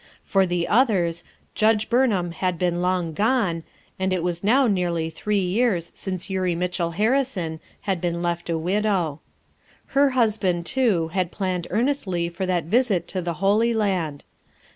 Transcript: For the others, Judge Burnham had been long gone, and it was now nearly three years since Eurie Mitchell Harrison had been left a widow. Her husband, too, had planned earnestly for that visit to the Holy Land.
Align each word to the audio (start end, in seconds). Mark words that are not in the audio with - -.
For 0.23 0.47
the 0.47 0.67
others, 0.67 1.23
Judge 1.53 1.87
Burnham 1.87 2.31
had 2.31 2.57
been 2.57 2.81
long 2.81 3.13
gone, 3.13 3.61
and 3.99 4.11
it 4.11 4.23
was 4.23 4.43
now 4.43 4.65
nearly 4.65 5.11
three 5.11 5.37
years 5.45 5.91
since 5.93 6.27
Eurie 6.27 6.55
Mitchell 6.55 6.89
Harrison 6.97 7.59
had 7.81 8.01
been 8.01 8.23
left 8.23 8.49
a 8.49 8.57
widow. 8.57 9.19
Her 9.93 10.09
husband, 10.17 10.65
too, 10.65 11.09
had 11.09 11.31
planned 11.31 11.67
earnestly 11.69 12.29
for 12.29 12.47
that 12.47 12.63
visit 12.63 13.07
to 13.09 13.21
the 13.21 13.33
Holy 13.45 13.75
Land. 13.75 14.23